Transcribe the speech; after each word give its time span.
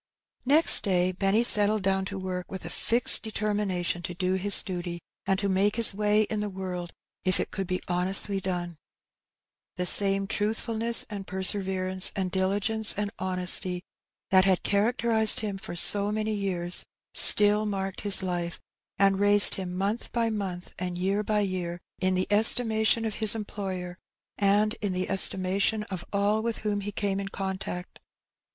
Next 0.47 0.81
day 0.81 1.11
Benny 1.11 1.43
settled 1.43 1.83
down 1.83 2.05
to 2.05 2.17
work 2.17 2.51
with 2.51 2.65
a 2.65 2.71
fixed 2.71 3.21
The 3.21 3.27
Reward 3.29 3.37
op 3.43 3.57
Well 3.57 3.65
doing. 3.67 3.73
285 4.01 4.01
determination 4.01 4.01
to 4.01 4.13
do 4.15 4.33
his 4.33 4.55
daty^ 4.63 4.99
and 5.27 5.37
to 5.37 5.61
make 5.61 5.75
his 5.75 5.93
way 5.93 6.23
in 6.23 6.39
the 6.39 6.49
world 6.49 6.91
if 7.23 7.39
it 7.39 7.51
could 7.51 7.67
be 7.67 7.83
honestly 7.87 8.39
done. 8.41 8.77
The 9.77 9.85
same 9.85 10.25
truthfulness 10.25 11.05
and 11.07 11.27
perseverance, 11.27 12.11
and 12.15 12.31
diligence 12.31 12.95
and 12.95 13.11
honesty 13.19 13.83
that 14.31 14.43
had 14.45 14.63
characterized 14.63 15.41
him 15.41 15.59
for 15.59 15.75
so 15.75 16.11
many 16.11 16.33
years 16.33 16.83
still 17.13 17.67
marked 17.67 18.01
his 18.01 18.23
life, 18.23 18.59
and 18.97 19.19
raised 19.19 19.53
him 19.53 19.71
month 19.77 20.11
by 20.11 20.31
month 20.31 20.73
and 20.79 20.97
year 20.97 21.21
by 21.21 21.41
year 21.41 21.79
in 21.99 22.15
the 22.15 22.25
estimation 22.31 23.05
of 23.05 23.13
his 23.21 23.35
employer 23.35 23.99
and 24.39 24.73
in 24.81 24.93
the 24.93 25.11
estimation 25.11 25.83
of 25.91 26.03
all 26.11 26.41
with 26.41 26.57
whom 26.65 26.81
he 26.81 26.91
came 26.91 27.19
in 27.19 27.27
contact. 27.29 27.99